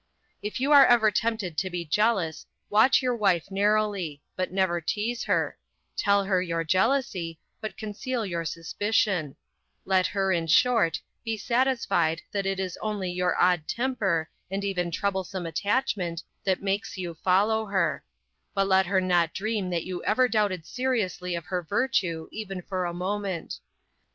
[0.41, 5.25] If you are ever tempted to be jealous, watch your wife narrowly but never tease
[5.25, 5.59] her;
[5.95, 9.35] tell her your jealousy but conceal your suspicion;
[9.85, 14.89] let her, in short, be satisfied that it is only your odd temper, and even
[14.89, 18.03] troublesome attachment, that makes you follow her;
[18.55, 22.85] but let her not dream that you ever doubted seriously of her virtue even for
[22.85, 23.59] a moment.